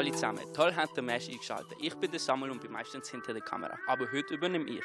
[0.00, 0.50] alle zusammen.
[0.54, 1.76] Toll habt ihr Mesh eingeschaltet.
[1.78, 3.78] Ich bin der Samuel und bin meistens hinter der Kamera.
[3.86, 4.84] Aber heute übernehme ich.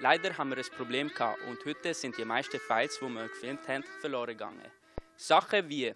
[0.00, 3.68] Leider haben wir ein Problem gehabt und heute sind die meisten Files, die wir gefilmt
[3.68, 4.66] haben, verloren gegangen.
[5.16, 5.94] Sachen wie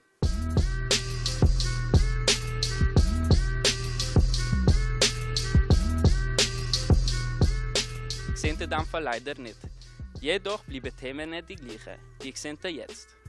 [8.35, 9.59] sehen ihr dann leider nicht.
[10.21, 11.99] Jedoch bleiben Themen nicht die gleichen.
[12.23, 13.22] Die sehen ihr jetzt.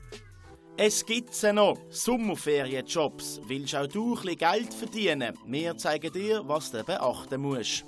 [0.76, 3.42] Es gibt sie noch, Sommerferienjobs.
[3.46, 5.38] Willst auch du ein Geld verdienen?
[5.46, 7.84] Wir zeigen dir, was du beachten musst.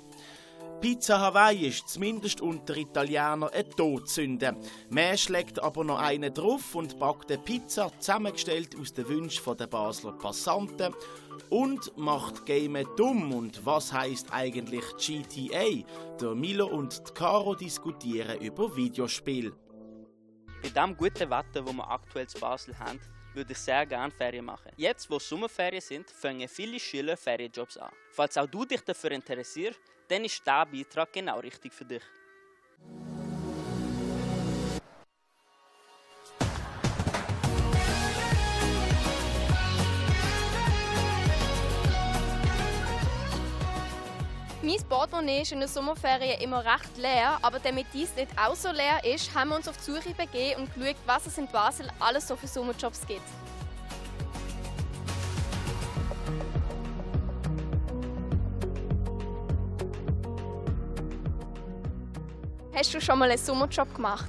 [0.79, 4.55] Pizza Hawaii ist zumindest unter Italienern eine Todsünde.
[4.89, 9.67] Man schlägt aber noch einen drauf und backt eine Pizza zusammengestellt aus den Wünschen der
[9.67, 10.93] Basler Passanten
[11.49, 13.33] und macht Game dumm.
[13.33, 15.83] Und was heißt eigentlich GTA?
[16.21, 19.51] Der Milo und Caro diskutieren über Videospiele.
[20.61, 22.99] Bei dem guten Wetter, das wir aktuell zu Basel haben,
[23.33, 24.71] würde ich sehr gerne Ferien machen.
[24.75, 27.91] Jetzt, wo Sommerferien sind, fangen viele Schüler Ferienjobs an.
[28.11, 32.01] Falls auch du dich dafür interessierst, dann ist dieser Beitrag genau richtig für dich.
[44.67, 48.69] Mein Portemonnaie ist in der Sommerferien immer recht leer, aber damit dies nicht auch so
[48.69, 51.87] leer ist, haben wir uns auf die Suche begeben und geschaut, was es in Basel
[52.01, 53.21] alles so für Sommerjobs gibt.
[62.75, 64.27] Hast du schon mal einen Sommerjob gemacht?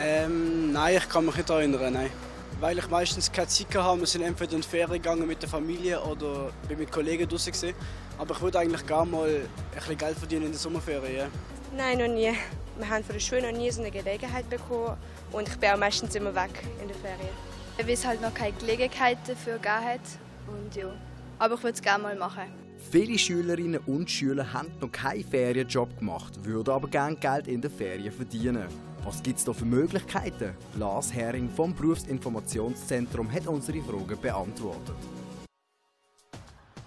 [0.00, 2.10] Ähm, nein, ich kann mich nicht erinnern, nein.
[2.58, 5.48] Weil ich meistens keine Zeit hatte, wir sind entweder in die Ferien gegangen mit der
[5.48, 7.74] Familie oder bin mit Kollegen draußen.
[8.18, 11.28] Aber ich würde eigentlich gerne mal ein bisschen Geld verdienen in der Sommerferien.
[11.76, 12.32] Nein, noch nie.
[12.78, 14.96] Wir haben von der Schule noch nie so eine Gelegenheit bekommen
[15.32, 17.34] und ich bin auch meistens immer weg in der Ferien.
[17.78, 20.00] Weil es halt noch keine Gelegenheit dafür gegeben hat.
[20.46, 20.92] Und ja.
[21.38, 22.44] Aber ich würde es gerne mal machen.
[22.90, 27.70] Viele Schülerinnen und Schüler haben noch keinen Ferienjob gemacht, würden aber gerne Geld in den
[27.70, 28.66] Ferien verdienen.
[29.04, 30.54] Was gibt es da für Möglichkeiten?
[30.78, 34.96] Lars Hering vom Berufsinformationszentrum hat unsere Fragen beantwortet.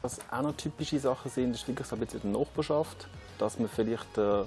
[0.01, 3.67] Was auch noch typische Sachen sind, ist wirklich so ein bisschen der Nachbarschaft, dass man
[3.67, 4.43] vielleicht äh,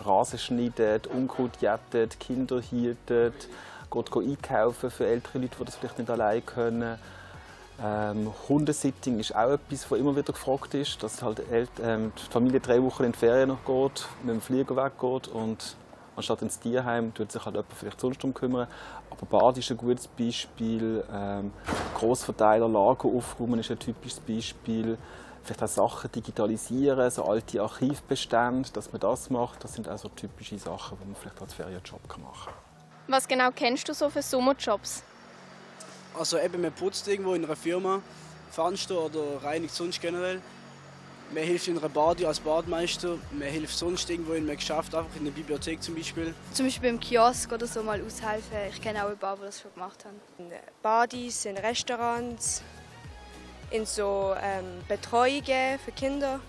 [0.00, 3.48] Rasen schneidet, Unkraut jettet, Kinder hieltet,
[3.90, 6.98] geht einkaufen für ältere Leute, die das vielleicht nicht allein können.
[7.82, 11.42] Ähm, Hundesitting ist auch etwas, was immer wieder gefragt ist, dass halt
[11.82, 15.76] ähm, die Familie drei Wochen in die Ferien noch geht, mit dem Flieger weggeht und
[16.18, 18.68] anstatt ins Tierheim tut sich halt jemand vielleicht sonst darum kümmern.
[19.10, 21.52] Aber Bad ist ein gutes Beispiel, ähm,
[21.94, 24.98] Grossverteiler, Lager aufräumen ist ein typisches Beispiel.
[25.44, 29.64] Vielleicht auch Sachen digitalisieren, so alte Archivbestände, dass man das macht.
[29.64, 32.54] Das sind auch so typische Sachen, die man vielleicht als Ferienjob machen kann.
[33.06, 35.02] Was genau kennst du so für Sommerjobs?
[36.18, 38.02] Also eben, man putzt irgendwo in einer Firma,
[38.50, 40.42] Fenster oder reinigt sonst generell.
[41.30, 45.14] Man hilft in einer Badi als Badmeister, man hilft sonst irgendwo in einem Geschäft, einfach
[45.14, 46.34] in der Bibliothek zum Beispiel.
[46.54, 48.56] Zum Beispiel im Kiosk oder so mal aushelfen.
[48.70, 50.16] Ich kenne auch ein paar, die das schon gemacht haben.
[50.38, 50.50] In
[50.82, 52.62] Badis, in Restaurants,
[53.70, 56.40] in so ähm, Betreuungen für Kinder.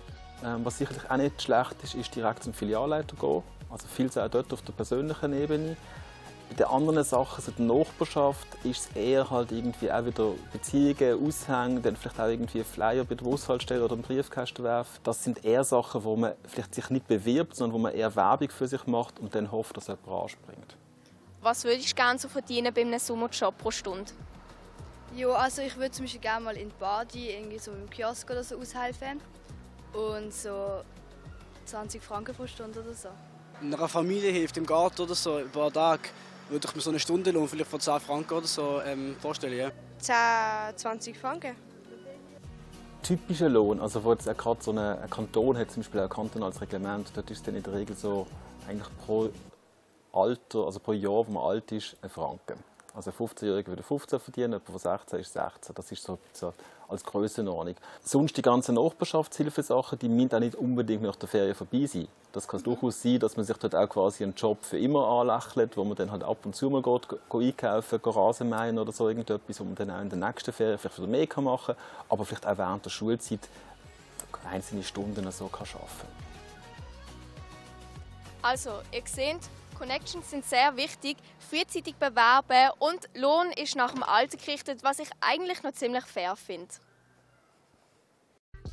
[0.46, 3.44] Ähm, was sicherlich auch nicht schlecht ist, ist direkt zum Filialleiter gehen.
[3.70, 5.76] Also viel auch dort auf der persönlichen Ebene.
[6.50, 11.28] Bei den anderen Sachen, so der Nachbarschaft, ist es eher halt irgendwie auch wieder Beziehungen,
[11.28, 15.00] Aushängen, dann vielleicht auch irgendwie Flyer bei der Bushaltestelle oder im Briefkasten werfen.
[15.04, 18.50] Das sind eher Sachen, wo man vielleicht sich nicht bewirbt, sondern wo man eher Werbung
[18.50, 20.76] für sich macht und dann hofft, dass jemand anspringt.
[21.42, 24.12] Was würdest du gerne so verdienen bei einem Sommerjob pro Stunde?
[25.16, 28.30] Ja, also ich würde zum Beispiel gerne mal in die Badi, irgendwie so im Kiosk
[28.30, 29.22] oder so aushelfen.
[29.94, 30.81] Und so
[31.66, 33.10] 20 Franken pro Stunde oder so.
[33.62, 36.10] In einer Familie hilft im Garten oder so, ein paar Tage
[36.50, 39.58] würde ich mir so eine Stunde Lohn vielleicht von 10 Franken oder so ähm, vorstellen.
[39.58, 39.72] Ja.
[40.00, 41.56] 10, 20 Franken.
[43.04, 46.60] Typischer Lohn, also wo jetzt gerade so eine, ein Kanton hat zum Beispiel ein kantonales
[46.60, 48.28] Reglement, dort ist es dann in der Regel so
[48.68, 49.30] eigentlich pro
[50.12, 52.62] Alter, also pro Jahr, wo man alt ist, ein Franken.
[52.94, 55.75] Also ein 15-Jähriger würde 15 verdienen, jemand von 16 ist 16.
[55.75, 56.54] Das ist so, so
[56.89, 57.75] als Grössenordnung.
[58.03, 62.07] Sonst die ganzen Nachbarschaftshilfesachen, die müssen auch nicht unbedingt nach der Ferien vorbei sein.
[62.31, 65.77] Das kann durchaus sein, dass man sich dort auch quasi einen Job für immer anlächelt,
[65.77, 69.07] wo man dann halt ab und zu mal geht, geht einkaufen, geht Rasenmähen oder so
[69.07, 72.25] irgendetwas, wo man dann auch in der nächsten Ferien vielleicht wieder mehr machen kann, aber
[72.25, 73.50] vielleicht auch während der Schulzeit
[74.50, 76.30] einzelne Stunden so kann arbeiten kann.
[78.41, 79.50] Also, ihr seht,
[79.80, 85.10] Connections sind sehr wichtig, frühzeitig bewerben und Lohn ist nach dem Alter gerichtet, was ich
[85.22, 86.74] eigentlich noch ziemlich fair finde.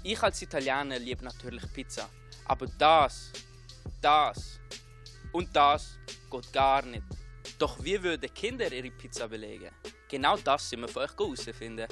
[0.02, 2.08] Ich als Italiener liebe natürlich Pizza.
[2.44, 3.32] Aber das,
[4.02, 4.58] das
[5.32, 5.96] und das
[6.28, 7.04] geht gar nicht.
[7.58, 9.70] Doch wie würden Kinder ihre Pizza belegen?
[10.08, 11.86] Genau das sind wir für euch herausfinden.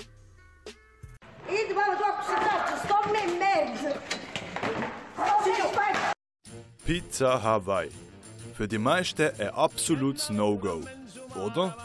[6.84, 8.13] Pizza Hawaii.
[8.54, 10.82] Für die meisten ein absolutes No-Go,
[11.44, 11.76] oder?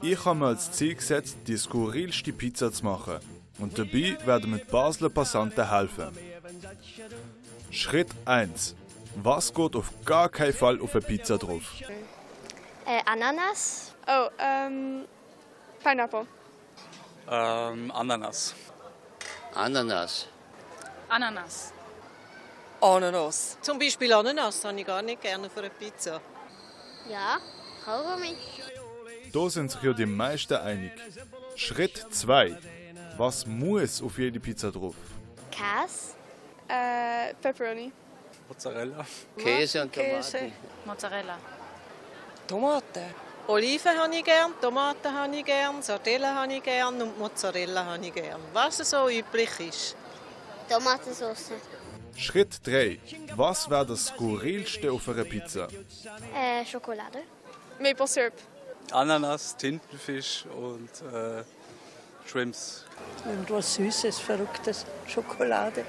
[0.00, 3.18] Ich habe mir als Ziel gesetzt, die skurrilste Pizza zu machen.
[3.58, 6.16] Und dabei werden die Basler Passanten helfen.
[7.72, 8.76] Schritt 1.
[9.16, 11.62] Was geht auf gar keinen Fall auf eine Pizza drauf?
[12.86, 13.94] Äh, Ananas.
[14.06, 15.04] Oh, ähm,
[15.82, 16.26] Pineapple.
[17.28, 18.54] Ähm, Ananas.
[19.54, 20.28] Ananas.
[21.08, 21.72] Ananas.
[22.80, 23.58] Ananas.
[23.60, 26.20] Zum Beispiel Ananas habe ich gar nicht gerne auf einer Pizza.
[27.08, 27.38] Ja,
[27.84, 28.36] Kaugummi.
[29.32, 30.92] Da sind sich ja die meisten einig.
[31.56, 32.56] Schritt 2.
[33.16, 34.94] Was muss auf jede Pizza drauf?
[35.50, 36.14] Käse.
[36.68, 37.90] Äh, Pepperoni.
[38.48, 39.04] Mozzarella.
[39.36, 40.38] Käse und Käse.
[40.38, 40.52] Tomaten.
[40.86, 41.38] Mozzarella.
[42.46, 43.14] Tomaten.
[43.48, 48.06] Oliven habe ich gern, Tomaten habe ich gern, Sardellen habe ich gern und Mozzarella habe
[48.06, 48.40] ich gern.
[48.52, 49.96] Was so üblich ist.
[50.68, 51.52] Tomatensauce.
[52.18, 52.98] Schritt 3.
[53.36, 55.68] Was wäre das skurrilste auf einer Pizza?
[56.34, 57.22] Äh, Schokolade.
[57.78, 58.32] Maple Syrup.
[58.90, 61.44] Ananas, Tintenfisch und äh,
[62.26, 62.84] Shrimps.
[63.24, 65.84] Irgendwas Süßes, Verrücktes, Schokolade.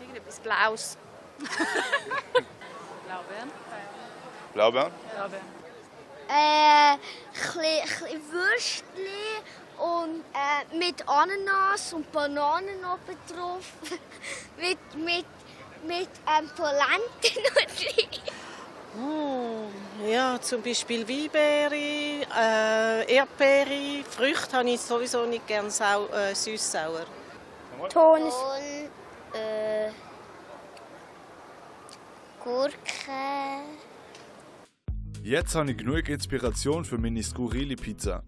[0.00, 0.98] Irgendetwas Blaues.
[3.06, 3.50] Blaubeeren.
[4.54, 4.92] Blaubeeren?
[5.14, 5.58] Blaubeeren.
[6.28, 6.98] Äh,
[7.32, 9.06] chli, chli Würstchen
[9.78, 13.72] und äh, mit Ananas und Bananen oben drauf.
[14.60, 15.24] mit mit,
[15.86, 17.42] mit ähm, Polenten
[18.98, 26.34] Mm, ja, zum Beispiel Weinbeere, äh, Erdbeere, Früchte habe ich sowieso nicht gern sau äh,
[26.34, 27.06] süß-sauer.
[27.90, 28.22] Ton.
[29.34, 29.90] Äh,
[32.42, 32.72] Gurke.
[35.22, 38.24] Jetzt habe ich genug Inspiration für meine skurrile Pizza.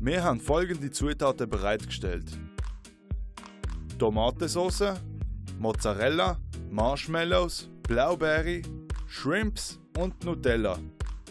[0.00, 2.38] Wir haben folgende Zutaten bereitgestellt:
[3.98, 4.94] Tomatensauce,
[5.58, 6.38] Mozzarella,
[6.74, 8.60] Marshmallows, Blaubeere,
[9.06, 10.76] Shrimps und Nutella.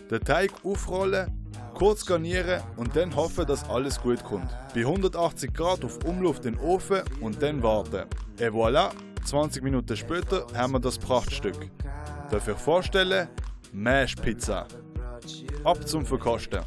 [0.09, 4.49] Den Teig aufrollen, kurz garnieren und dann hoffen, dass alles gut kommt.
[4.73, 8.05] Bei 180 Grad auf Umluft in den Ofen und dann warten.
[8.39, 8.91] Et voilà,
[9.25, 11.69] 20 Minuten später haben wir das Prachtstück.
[12.31, 13.27] Darf ich vorstellen?
[13.73, 14.65] Mash Pizza.
[15.65, 16.61] Ab zum Verkosten.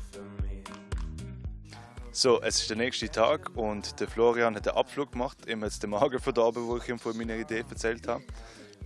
[2.12, 5.38] So, es ist der nächste Tag und der Florian hat einen Abflug gemacht.
[5.48, 8.22] Ihm hat den Magen verdorben, wo ich ihm von meiner Idee erzählt habe.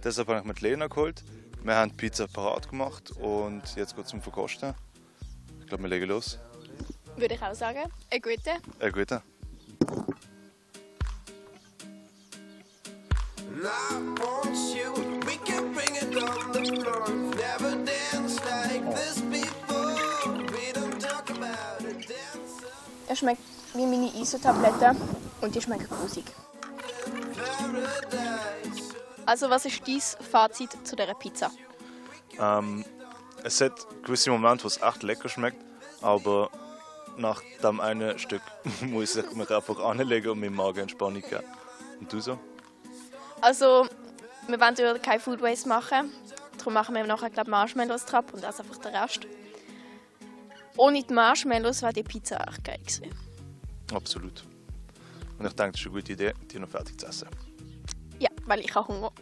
[0.03, 1.23] Deshalb habe ich mir die Lena geholt.
[1.63, 4.75] Wir haben die Pizza parat gemacht und jetzt geht es zum Verkosten.
[5.61, 6.39] Ich glaube, wir legen los.
[7.17, 7.91] Würde ich auch sagen.
[8.11, 8.53] Eine gute.
[8.81, 9.23] Ein guter.
[23.07, 23.43] Er schmeckt
[23.75, 24.97] wie meine ISO-Tabletten
[25.43, 26.25] und die schmeckt grusig.
[29.27, 31.51] Also, was ist dein Fazit zu dieser Pizza?
[32.39, 32.85] Ähm,
[33.45, 35.63] es hat gewisse Momente, wo es echt lecker schmeckt,
[36.01, 36.51] aber
[37.17, 38.43] nach dem einen Stück
[38.81, 41.45] muss ich mich einfach anlegen und meinem Magen Entspannung geben.
[42.01, 42.39] Und du so?
[43.41, 43.87] Also,
[44.47, 46.13] wir wollen ja kein Food Waste machen.
[46.59, 49.27] Darum machen wir nachher glaub, Marshmallows drauf und das einfach den Rest.
[50.77, 53.15] Ohne die Marshmallows wäre die Pizza echt geil gewesen.
[53.93, 54.45] Absolut.
[55.39, 57.29] Und ich denke, das ist eine gute Idee, die noch fertig zu essen.
[58.21, 59.13] Ja, weil ich habe Hunger.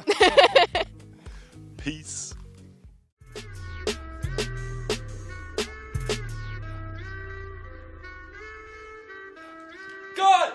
[1.77, 2.35] Peace.
[10.17, 10.53] Goal!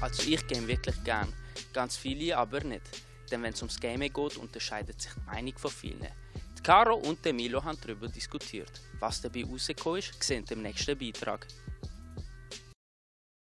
[0.00, 1.32] Also ich game wirklich gern,
[1.72, 2.82] ganz viele aber nicht.
[3.30, 6.21] Denn wenn es ums Gaming geht, unterscheidet sich die Meinung von vielen.
[6.62, 8.70] Caro und der Milo haben darüber diskutiert.
[9.00, 11.48] Was dabei rausgekommen ist, sehen im nächsten Beitrag.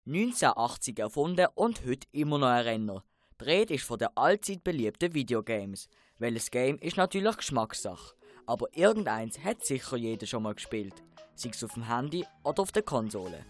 [0.07, 3.04] 1980 erfunden und heute immer noch ein Renner.
[3.38, 5.88] Die Rede ist von den allzeit beliebten Videogames.
[6.19, 8.14] Welches Game ist natürlich Geschmackssache.
[8.47, 10.95] Aber irgendeins hat sicher jeder schon mal gespielt.
[11.35, 13.45] Sei es auf dem Handy oder auf der Konsole.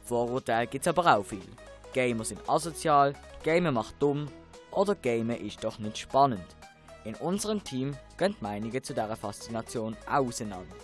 [0.00, 1.42] Vorurteile gibt es aber auch viel.
[1.92, 4.28] Gamer sind asozial, Gamer macht dumm
[4.70, 6.56] oder Gamer ist doch nicht spannend.
[7.08, 10.76] In unserem Team gehen die Meinungen zu dieser Faszination auseinander.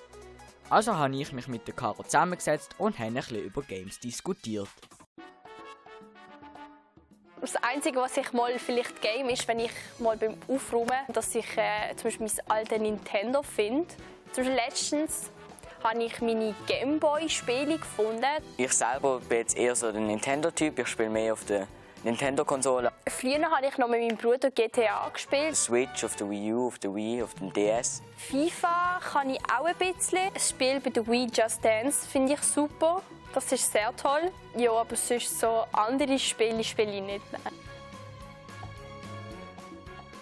[0.70, 4.70] Also habe ich mich mit der Caro zusammengesetzt und haben ein bisschen über Games diskutiert.
[7.42, 11.44] Das Einzige, was ich mal vielleicht game, ist, wenn ich mal beim Aufräumen, dass ich
[11.58, 13.94] äh, zum Beispiel mein altes Nintendo finde.
[14.32, 15.30] Zum Beispiel letztens
[15.82, 18.24] habe ich meine Gameboy-Spiele gefunden.
[18.56, 20.78] Ich selber bin jetzt eher so der Nintendo-Typ.
[20.78, 21.68] Ich spiele mehr auf der
[22.04, 22.92] Nintendo-Konsole.
[23.08, 25.56] Früher habe ich noch mit meinem Bruder GTA gespielt.
[25.56, 28.02] Switch, auf der Wii U, auf der Wii, auf dem DS.
[28.16, 30.32] FIFA kann ich auch ein bisschen.
[30.34, 33.02] Das Spiel bei der Wii Just Dance finde ich super.
[33.34, 34.30] Das ist sehr toll.
[34.56, 37.32] Ja, aber sonst so andere Spiele spiele ich nicht.
[37.32, 37.54] Nein.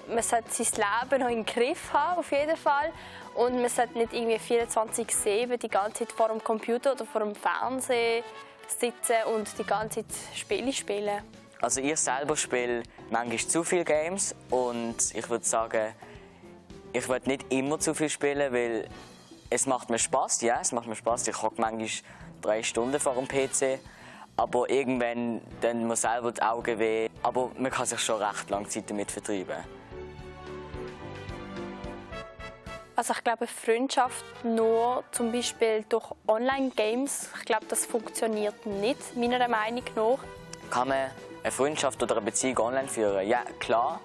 [0.08, 2.92] Man sollte sein Leben noch im Griff haben, auf jeden Fall.
[3.34, 7.34] Und man sollte nicht irgendwie 24-7 die ganze Zeit vor dem Computer oder vor dem
[7.34, 8.22] Fernsehen
[8.68, 11.22] sitzen und die ganze Zeit Spiele spielen.
[11.62, 15.94] Also ich selber spiele manchmal zu viele Games und ich würde sagen,
[16.92, 18.88] ich würde nicht immer zu viel spielen, weil
[19.48, 20.42] es macht mir Spaß.
[20.42, 21.28] Ja, es macht mir Spaß.
[21.28, 21.88] Ich hocke manchmal
[22.40, 23.78] drei Stunden vor dem PC,
[24.36, 27.08] aber irgendwann dann mir selber die Augen weh.
[27.22, 29.62] Aber man kann sich schon recht lange Zeit damit vertreiben.
[32.96, 39.46] Also ich glaube, Freundschaft nur zum Beispiel durch Online-Games, ich glaube, das funktioniert nicht, meiner
[39.46, 40.18] Meinung nach.
[40.68, 41.10] Kann man
[41.42, 43.26] eine Freundschaft oder eine Beziehung online führen?
[43.26, 44.00] Ja, klar.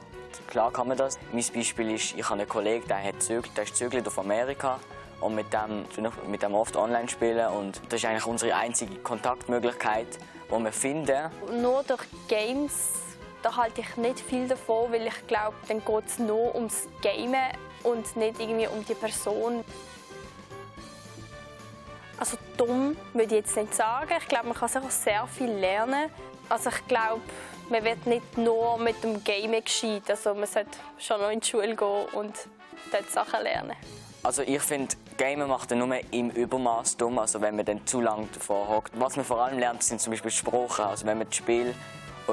[0.48, 1.17] Klar kann man das.
[1.32, 4.79] Mein Beispiel ist, ich habe einen Kollegen, der, hat Zögel, der ist zögelt auf Amerika
[5.20, 5.86] und mit dem,
[6.29, 10.08] mit dem oft online spielen und das ist eigentlich unsere einzige Kontaktmöglichkeit,
[10.50, 11.32] die wir finden.
[11.62, 13.08] Nur durch Games
[13.41, 17.51] da halte ich nicht viel davon, weil ich glaube, dann geht es nur ums Gamen
[17.84, 19.63] und nicht irgendwie um die Person.
[22.17, 24.12] Also dumm würde ich jetzt nicht sagen.
[24.20, 26.10] Ich glaube, man kann sicher sehr viel lernen.
[26.50, 27.22] Also ich glaube,
[27.70, 30.04] man wird nicht nur mit dem Gamen gescheit.
[30.10, 32.34] Also man sollte schon noch in die Schule gehen und
[32.92, 33.75] dort Sachen lernen.
[34.24, 38.01] Also ich finde, Gamen macht dann nur im Übermaß dumm, also wenn man dann zu
[38.01, 39.00] lange davor hockt.
[39.00, 40.86] Was man vor allem lernt, sind zum Beispiel Sprachen.
[40.86, 41.74] Also wenn man das Spiel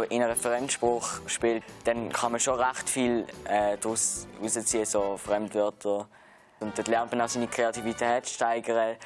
[0.08, 6.08] in einer Fremdsprache spielt, dann kann man schon recht viel äh, daraus rausziehen, so Fremdwörter.
[6.60, 8.96] Und dort lernt man auch seine Kreativität steigern,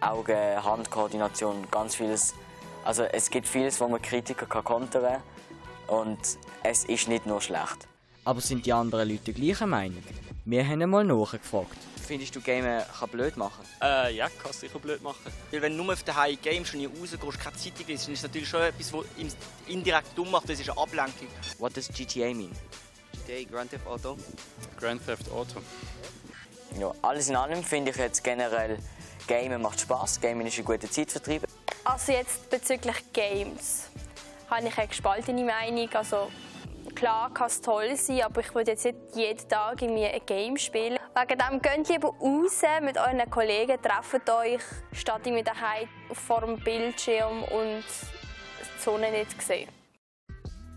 [0.00, 2.34] Augen, Handkoordination, ganz vieles.
[2.84, 5.22] Also es gibt vieles, wo man Kritiker kann kontern kann
[6.00, 6.18] und
[6.62, 7.86] es ist nicht nur schlecht.
[8.24, 10.02] Aber sind die anderen Leute gleicher Meinung?
[10.44, 11.76] Wir haben einmal nachgefragt.
[12.06, 13.64] Findest du Gamen kann blöd machen?
[13.80, 15.32] Äh, ja, kann sicher blöd machen.
[15.50, 18.18] Weil wenn du nur auf daheim games und nie rausgehst, keine Zeitung liest, dann ist
[18.18, 19.04] es natürlich schon etwas, was
[19.68, 20.48] indirekt dumm macht.
[20.48, 21.28] Das ist eine Ablenkung.
[21.58, 22.50] What does GTA mean?
[23.26, 24.16] GTA, Grand Theft Auto.
[24.78, 25.60] Grand Theft Auto.
[26.78, 28.78] Ja, alles in allem finde ich jetzt generell,
[29.28, 30.20] Gamen macht Spaß.
[30.20, 31.44] Gamen ist ein guter Zeitvertreib.
[31.84, 33.90] Also jetzt bezüglich Games
[34.48, 35.88] habe ich eine gespaltene Meinung.
[35.94, 36.30] Also
[36.94, 40.56] klar kann es toll sein, aber ich würde jetzt nicht jeden Tag irgendwie ein Game
[40.56, 40.98] spielen.
[41.14, 44.62] Wegen dem geht lieber raus mit euren Kollegen, trefft euch,
[44.92, 49.68] statt irgendwie daheim vor dem Bildschirm und die Sonne nicht sehen.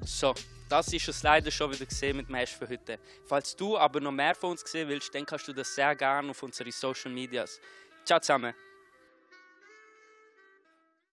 [0.01, 0.33] So,
[0.69, 2.99] das ist es leider schon wieder gesehen mit dem Hash für heute.
[3.27, 6.31] Falls du aber noch mehr von uns sehen willst, dann kannst du das sehr gerne
[6.31, 7.59] auf unsere Social Medias.
[8.03, 8.53] Ciao zusammen!